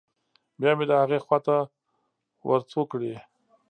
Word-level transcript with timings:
بيا 0.59 0.71
مې 0.77 0.85
د 0.89 0.91
هغې 1.01 1.17
خوا 1.25 1.37
ته 1.47 1.55
ورتو 2.47 2.81
کړې. 2.91 3.13